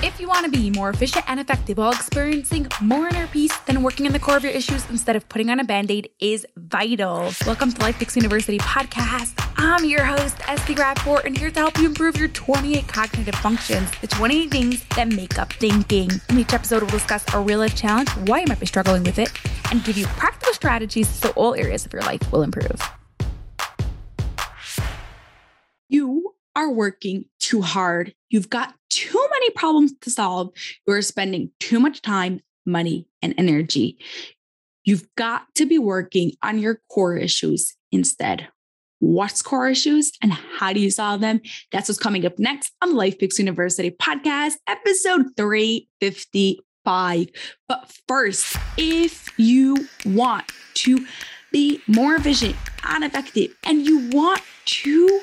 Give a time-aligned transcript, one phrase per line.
[0.00, 3.82] If you want to be more efficient and effective while experiencing more inner peace, then
[3.82, 6.46] working on the core of your issues instead of putting on a band aid is
[6.56, 7.32] vital.
[7.44, 9.32] Welcome to Life Pix University podcast.
[9.56, 13.90] I'm your host, Esty Rapport, and here to help you improve your 28 cognitive functions,
[14.00, 16.10] the 28 things that make up thinking.
[16.28, 19.18] In each episode, we'll discuss a real life challenge, why you might be struggling with
[19.18, 19.32] it,
[19.72, 22.80] and give you practical strategies so all areas of your life will improve.
[25.88, 28.12] You are working too hard.
[28.28, 30.50] You've got too many problems to solve.
[30.86, 33.96] You're spending too much time, money, and energy.
[34.84, 38.48] You've got to be working on your core issues instead.
[38.98, 41.40] What's core issues and how do you solve them?
[41.72, 47.28] That's what's coming up next on Life Pix University podcast, episode 355.
[47.66, 51.06] But first, if you want to
[51.50, 55.22] be more efficient and effective and you want to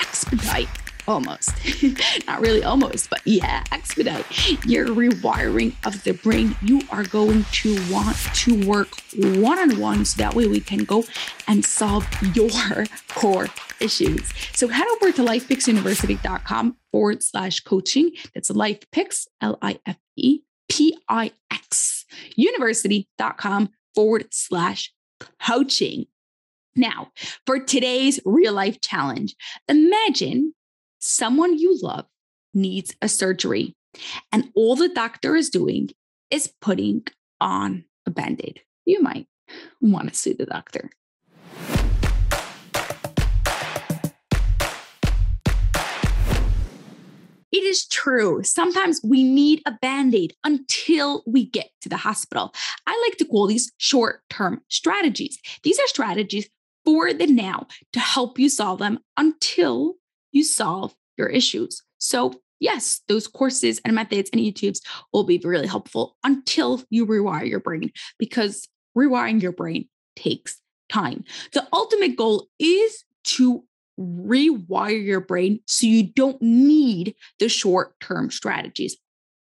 [0.00, 1.52] expedite almost,
[2.26, 4.24] not really almost, but yeah, expedite
[4.66, 6.56] your rewiring of the brain.
[6.62, 10.84] You are going to want to work one on one so that way we can
[10.84, 11.04] go
[11.46, 13.48] and solve your core
[13.80, 14.30] issues.
[14.52, 18.12] So head over to lifepixuniversity.com forward slash coaching.
[18.34, 22.04] That's lifepix, L I F E P I X,
[22.36, 24.92] university.com forward slash
[25.40, 26.06] coaching.
[26.76, 27.10] Now,
[27.46, 29.34] for today's real life challenge,
[29.68, 30.54] imagine
[31.00, 32.06] someone you love
[32.54, 33.74] needs a surgery,
[34.30, 35.90] and all the doctor is doing
[36.30, 37.06] is putting
[37.40, 38.60] on a band aid.
[38.84, 39.26] You might
[39.80, 40.90] want to see the doctor.
[47.52, 48.42] It is true.
[48.44, 52.54] Sometimes we need a band aid until we get to the hospital.
[52.86, 55.36] I like to call these short term strategies.
[55.64, 56.48] These are strategies
[56.84, 59.96] for the now to help you solve them until
[60.32, 61.82] you solve your issues.
[61.98, 64.80] So, yes, those courses and methods and YouTubes
[65.12, 71.24] will be really helpful until you rewire your brain because rewiring your brain takes time.
[71.52, 73.64] The ultimate goal is to
[73.98, 78.96] rewire your brain so you don't need the short term strategies.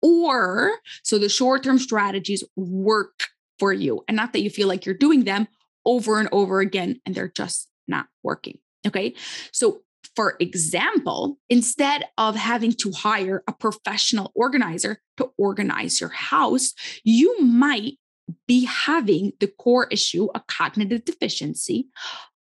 [0.00, 0.72] Or
[1.02, 3.28] so the short term strategies work
[3.58, 5.48] for you and not that you feel like you're doing them
[5.84, 8.58] over and over again and they're just not working.
[8.86, 9.14] Okay.
[9.52, 9.80] So
[10.14, 16.74] for example, instead of having to hire a professional organizer to organize your house,
[17.04, 17.94] you might
[18.46, 21.88] be having the core issue, a cognitive deficiency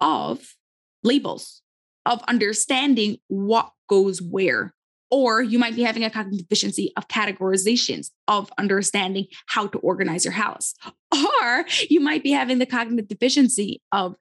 [0.00, 0.54] of
[1.02, 1.62] labels,
[2.06, 4.74] of understanding what goes where.
[5.10, 10.24] Or you might be having a cognitive deficiency of categorizations, of understanding how to organize
[10.24, 10.74] your house.
[11.12, 14.16] Or you might be having the cognitive deficiency of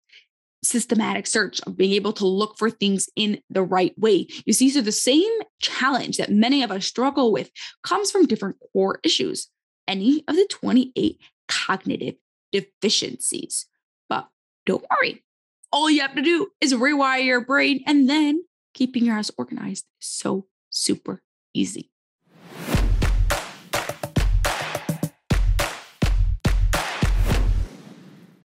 [0.63, 4.27] systematic search of being able to look for things in the right way.
[4.45, 7.49] You see, so the same challenge that many of us struggle with
[7.83, 9.47] comes from different core issues,
[9.88, 12.16] any of the 28 cognitive
[12.51, 13.66] deficiencies.
[14.09, 14.27] But
[14.66, 15.23] don't worry,
[15.72, 18.43] all you have to do is rewire your brain, and then
[18.73, 21.22] keeping your house organized is so super
[21.53, 21.91] easy.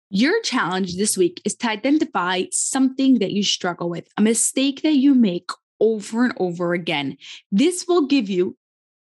[0.09, 4.95] Your challenge this week is to identify something that you struggle with, a mistake that
[4.95, 7.17] you make over and over again.
[7.51, 8.57] This will give you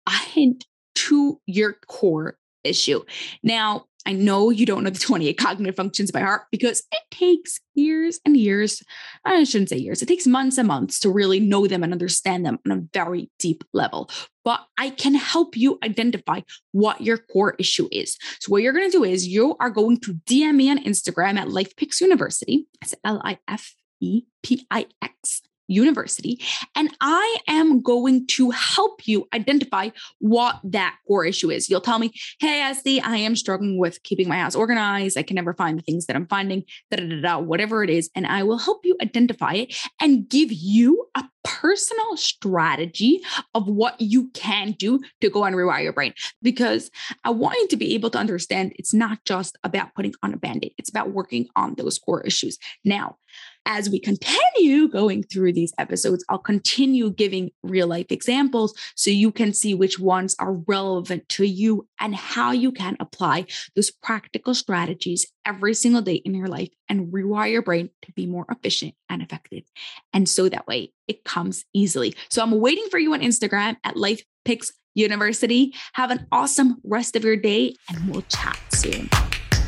[0.06, 0.64] a hint
[0.94, 3.02] to your core issue.
[3.42, 7.60] Now, I know you don't know the 28 cognitive functions by heart because it takes
[7.74, 8.82] years and years.
[9.24, 12.44] I shouldn't say years, it takes months and months to really know them and understand
[12.44, 14.10] them on a very deep level.
[14.44, 16.40] But I can help you identify
[16.72, 18.18] what your core issue is.
[18.40, 21.38] So, what you're going to do is you are going to DM me on Instagram
[21.38, 22.66] at LifePix University.
[22.80, 26.40] That's L I F E P I X University.
[26.74, 31.68] And I am going to help you identify what that core issue is.
[31.70, 35.16] You'll tell me, hey, Esty, I am struggling with keeping my house organized.
[35.16, 37.90] I can never find the things that I'm finding, da da da da, whatever it
[37.90, 38.10] is.
[38.14, 43.20] And I will help you identify it and give you a personal strategy
[43.54, 46.14] of what you can do to go and rewire your brain.
[46.42, 46.90] Because
[47.24, 50.36] I want you to be able to understand it's not just about putting on a
[50.36, 52.58] band aid, it's about working on those core issues.
[52.84, 53.16] Now,
[53.64, 59.30] as we continue going through these episodes, I'll continue giving real life examples so you
[59.30, 63.46] can see which ones are relevant to you and how you can apply
[63.76, 68.26] those practical strategies every single day in your life and rewire your brain to be
[68.26, 69.64] more efficient and effective.
[70.12, 72.14] And so that way it comes easily.
[72.28, 75.74] So I'm waiting for you on Instagram at Life Pix University.
[75.94, 79.08] Have an awesome rest of your day and we'll chat soon.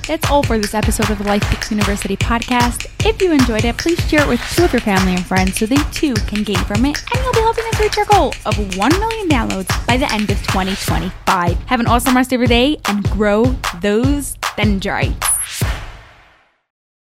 [0.07, 2.87] that's all for this episode of the Life Pix University podcast.
[3.07, 5.67] If you enjoyed it, please share it with two of your family and friends so
[5.67, 8.77] they too can gain from it, and you'll be helping us reach our goal of
[8.77, 11.59] 1 million downloads by the end of 2025.
[11.65, 13.45] Have an awesome rest of your day and grow
[13.81, 15.34] those dendrites.